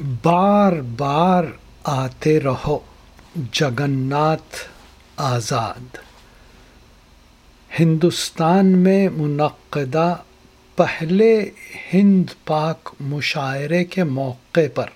[0.00, 1.44] بار بار
[1.84, 2.78] آتے رہو
[3.52, 4.56] جگناتھ
[5.16, 5.96] آزاد۔
[7.80, 10.16] ہندوستان میں منعقدہ
[10.76, 11.50] پہلے
[11.94, 14.86] ہند پاک مشاعرے کے موقع پر۔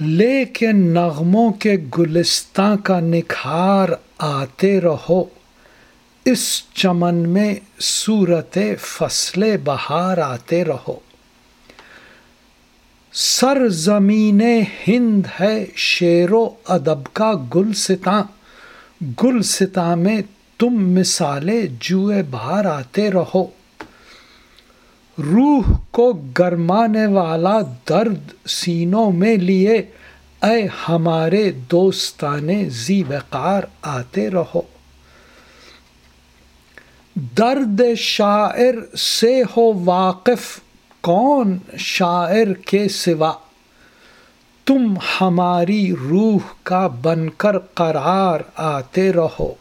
[0.00, 3.88] لے کے نغموں کے گلستان کا نکھار
[4.18, 5.24] آتے رہو
[6.26, 10.98] اس چمن میں صورت فصل بہار آتے رہو۔
[13.12, 14.42] سر زمین
[14.88, 18.22] ہند ہے شیر و ادب کا گل ستا
[19.22, 20.22] گل ستا میں
[20.58, 23.46] تم مثالیں جوئے باہر آتے رہو۔
[25.18, 29.74] روح کو گرمانے والا درد سینوں میں لیے
[30.42, 34.75] اے ہمارے دوستانے زی وقار آتے رہو۔
[37.16, 40.60] درد شاعر سے ہو واقف،
[41.00, 43.32] کون شاعر کے سوا؟
[44.66, 49.54] تم ہماری روح کا بن کر قرار آتے رہو۔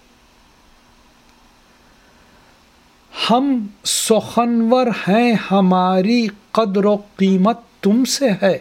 [3.30, 8.58] ہم سخنور ہیں، ہماری قدر و قیمت تم سے ہے۔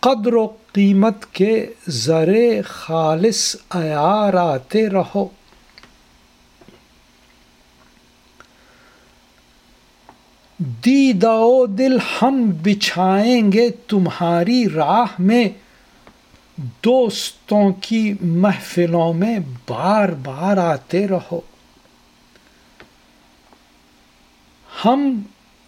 [0.00, 5.26] قدر و قیمت کے ذرے خالص ایار آتے رہو۔
[10.58, 15.44] دیدو دل ہم بچھائیں گے تمہاری راہ میں۔
[16.84, 21.40] دوستوں کی محفلوں میں بار بار آتے رہو۔
[24.84, 25.22] ہم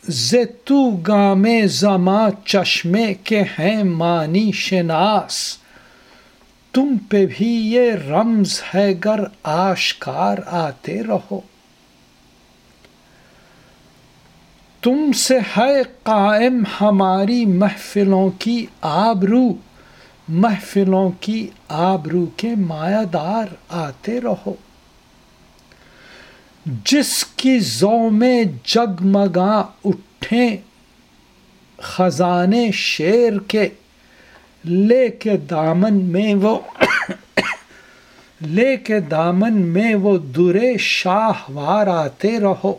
[0.08, 5.58] زیتو گام زماں چشمے کے ہیں مانی شناس۔
[6.72, 11.40] تم پہ بھی یہ رمز ہے گر آشکار آتے رہو۔
[14.82, 19.54] تم سے ہے قائم ہماری محفلوں کی آبرو۔
[20.28, 24.54] محفلوں کی آبرو کے مایا دار آتے رہو۔
[26.84, 30.56] جس کی زو میں جگمگا اٹھیں
[31.78, 33.68] خزانے شیر کے،
[34.64, 36.60] لے کے دامن میں وہ
[38.46, 42.74] لے کے دامن میں وہ درے شاہوار آتے رہو۔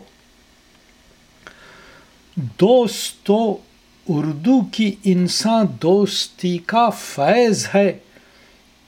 [2.36, 3.56] دوستو
[4.08, 7.98] اردو کی انسان دوستی کا فیض ہے۔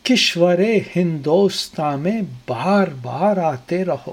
[0.02, 0.58] کشور
[0.96, 4.12] ہندوستان میں بار بار آتے رہو۔